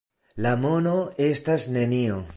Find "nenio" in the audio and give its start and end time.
1.77-2.21